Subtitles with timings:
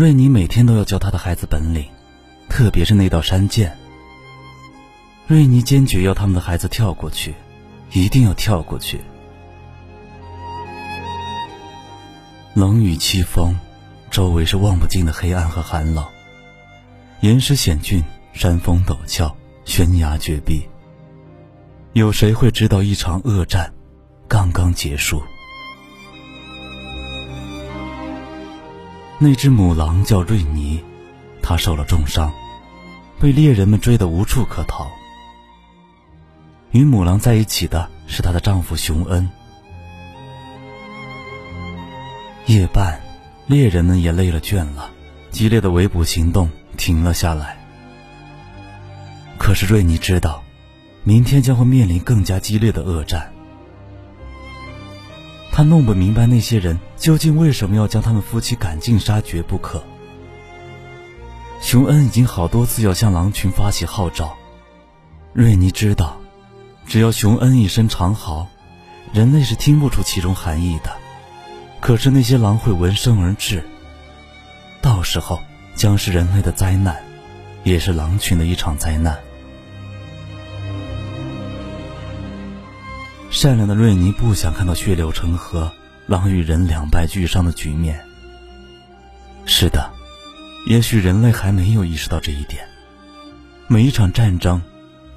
[0.00, 1.84] 瑞妮每天都要教他的孩子本领，
[2.48, 3.70] 特别是那道山涧。
[5.26, 7.34] 瑞妮坚决要他们的孩子跳过去，
[7.92, 8.98] 一定要跳过去。
[12.54, 13.54] 冷雨凄风，
[14.10, 16.02] 周围是望不尽的黑暗和寒冷，
[17.20, 19.36] 岩石险峻，山峰陡峭，
[19.66, 20.66] 悬崖绝壁。
[21.92, 23.70] 有谁会知道一场恶战
[24.26, 25.22] 刚刚结束？
[29.22, 30.82] 那只母狼叫瑞尼，
[31.42, 32.32] 它受了重伤，
[33.20, 34.90] 被猎人们追得无处可逃。
[36.70, 39.28] 与母狼在一起的是她的丈夫熊恩。
[42.46, 42.98] 夜半，
[43.46, 44.90] 猎人们也累了倦了，
[45.30, 47.58] 激烈的围捕行动停了下来。
[49.36, 50.42] 可是瑞尼知道，
[51.04, 53.30] 明天将会面临更加激烈的恶战。
[55.60, 59.84] 他弄不明白那些人究竟为什么要将他们夫妻赶尽杀绝不可。
[61.60, 64.38] 熊恩已经好多次要向狼群发起号召，
[65.34, 66.16] 瑞尼知道，
[66.86, 68.48] 只要熊恩一声长嚎，
[69.12, 70.96] 人类是听不出其中含义的。
[71.78, 73.62] 可是那些狼会闻声而至，
[74.80, 75.40] 到时候
[75.74, 76.96] 将是人类的灾难，
[77.64, 79.18] 也是狼群的一场灾难。
[83.30, 85.70] 善良的瑞尼不想看到血流成河、
[86.08, 88.04] 狼与人两败俱伤的局面。
[89.46, 89.88] 是的，
[90.66, 92.66] 也许人类还没有意识到这一点。
[93.68, 94.60] 每一场战争，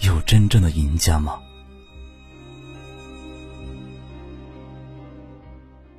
[0.00, 1.38] 有真正的赢家吗？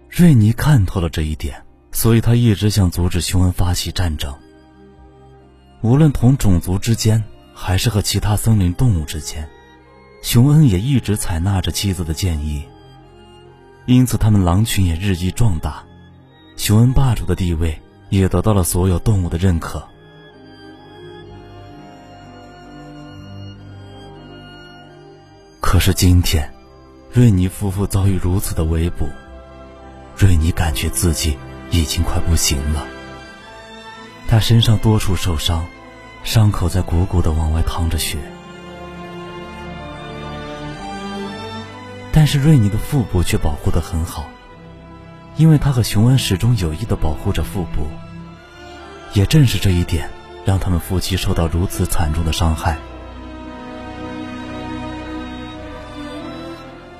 [0.07, 4.31] 瑞尼看透了这一点，所以他一直想阻止熊恩发起战争。
[5.81, 7.23] 无论同种族之间，
[7.55, 9.49] 还是和其他森林动物之间。
[10.23, 12.63] 熊恩也一直采纳着妻子的建议，
[13.85, 15.83] 因此他们狼群也日益壮大，
[16.55, 17.77] 熊恩霸主的地位
[18.09, 19.85] 也得到了所有动物的认可。
[25.59, 26.49] 可是今天，
[27.11, 29.09] 瑞尼夫妇遭遇如此的围捕，
[30.17, 31.37] 瑞尼感觉自己
[31.69, 32.87] 已经快不行了。
[34.29, 35.65] 他身上多处受伤，
[36.23, 38.17] 伤口在鼓鼓的往外淌着血。
[42.15, 44.27] 但是瑞尼的腹部却保护得很好，
[45.35, 47.87] 因为他和熊恩始终有意的保护着腹部。
[49.13, 50.09] 也正是这一点，
[50.45, 52.77] 让他们夫妻受到如此惨重的伤害。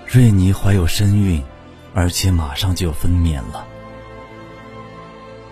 [0.08, 1.44] 瑞尼怀有身孕，
[1.94, 3.68] 而且马上就要分娩了。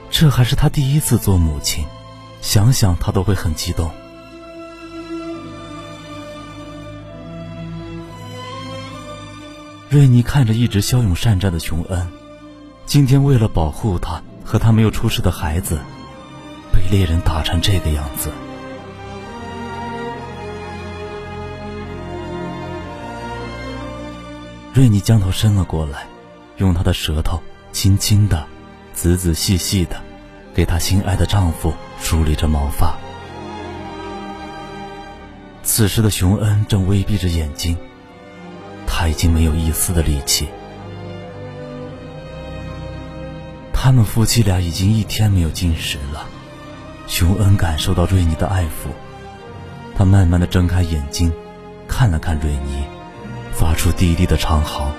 [0.09, 1.85] 这还是她第一次做母亲，
[2.41, 3.91] 想想她都会很激动。
[9.91, 12.07] 瑞妮看着一直骁勇善战的琼恩，
[12.85, 15.77] 今天为了保护他和他没有出世的孩子，
[16.71, 18.31] 被猎人打成这个样子。
[24.73, 26.07] 瑞妮将头伸了过来，
[26.55, 28.47] 用她的舌头轻轻的、
[28.93, 30.01] 仔仔细细的，
[30.53, 32.95] 给她心爱的丈夫梳理着毛发。
[35.63, 37.77] 此时的熊恩正微闭着眼睛。
[39.01, 40.47] 他已经没有一丝的力气。
[43.73, 46.27] 他们夫妻俩已经一天没有进食了。
[47.07, 48.91] 熊恩感受到瑞妮的爱抚，
[49.97, 51.31] 他慢慢的睁开眼睛，
[51.87, 52.83] 看了看瑞妮，
[53.51, 54.91] 发出低低的长嚎。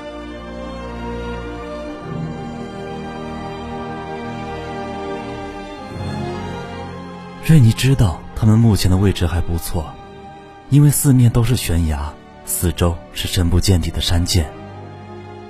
[7.47, 9.95] 瑞妮知道他们目前的位置还不错，
[10.71, 12.13] 因为四面都是悬崖。
[12.45, 14.45] 四周是深不见底的山涧，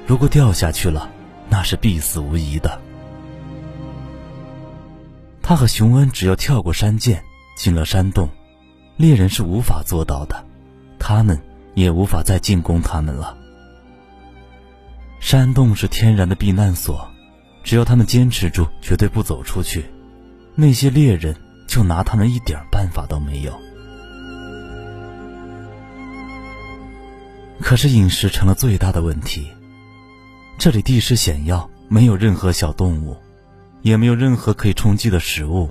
[0.07, 1.11] 如果掉下去了，
[1.49, 2.81] 那是必死无疑的。
[5.43, 7.23] 他和熊恩只要跳过山涧，
[7.57, 8.29] 进了山洞，
[8.97, 10.45] 猎人是无法做到的，
[10.99, 11.41] 他们
[11.75, 13.37] 也无法再进攻他们了。
[15.19, 17.09] 山洞是天然的避难所，
[17.65, 19.85] 只要他们坚持住，绝对不走出去，
[20.55, 21.37] 那些猎人
[21.67, 23.53] 就拿他们一点办法都没有。
[27.63, 29.47] 可是饮食成了最大的问题。
[30.59, 33.17] 这里地势险要，没有任何小动物，
[33.81, 35.71] 也没有任何可以充饥的食物。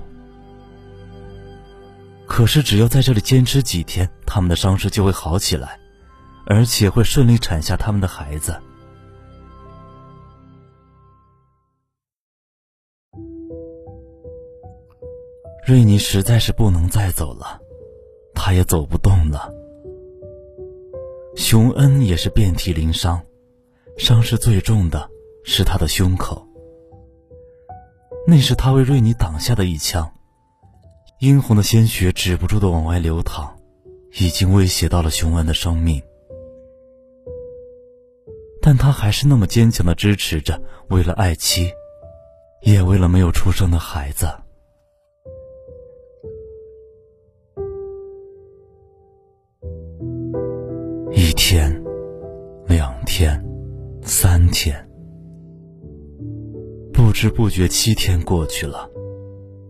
[2.26, 5.78] 可是，只要在这里坚持几天，他们的伤势就会好起来，
[6.46, 8.58] 而且会顺利产下他们的孩子。
[15.66, 17.60] 瑞尼实在是不能再走了，
[18.34, 19.61] 他也走不动了。
[21.34, 23.20] 熊恩也是遍体鳞伤，
[23.96, 25.08] 伤势最重的
[25.44, 26.46] 是他的胸口，
[28.26, 30.12] 那是他为瑞尼挡下的一枪。
[31.18, 33.56] 殷红的鲜血止不住的往外流淌，
[34.18, 36.02] 已经威胁到了熊恩的生命。
[38.60, 41.70] 但他还是那么坚强的支持着，为了爱妻，
[42.60, 44.28] 也为了没有出生的孩子。
[51.14, 51.70] 一天，
[52.66, 53.44] 两天，
[54.02, 54.74] 三天，
[56.90, 58.88] 不知不觉七天过去了。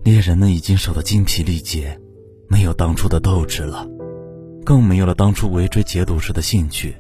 [0.05, 1.99] 猎人们已经守得精疲力竭，
[2.49, 3.89] 没有当初的斗志了，
[4.65, 6.95] 更没有了当初围追截堵时的兴趣。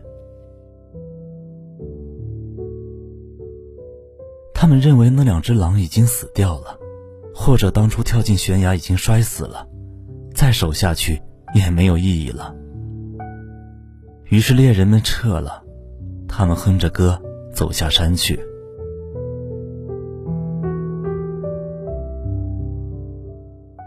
[4.52, 6.76] 他们认为那两只狼已经死掉了，
[7.32, 9.68] 或者当初跳进悬崖已经摔死了，
[10.34, 11.20] 再守下去
[11.54, 12.56] 也没有意义了。
[14.32, 15.62] 于是猎人们撤了，
[16.26, 17.20] 他们哼着歌
[17.52, 18.40] 走下山去。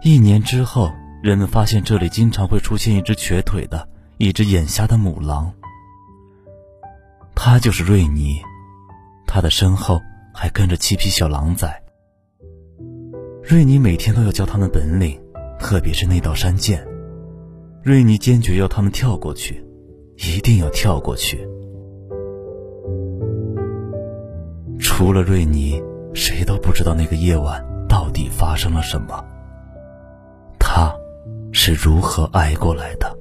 [0.03, 0.91] 一年之后，
[1.23, 3.89] 人们发现这里经常会出现一只瘸腿的、
[4.19, 5.51] 一只眼瞎的母狼。
[7.33, 8.39] 他就是瑞尼，
[9.25, 9.99] 他的身后
[10.31, 11.81] 还跟着七匹小狼崽。
[13.41, 15.19] 瑞尼每天都要教他们本领，
[15.57, 16.79] 特别是那道山涧。
[17.81, 19.65] 瑞尼坚决要他们跳过去，
[20.17, 21.47] 一定要跳过去。
[24.79, 25.81] 除了瑞尼，
[26.13, 29.23] 谁都不知道那个夜晚到底发生了什么。
[30.59, 30.93] 他
[31.51, 33.17] 是如何挨过来的？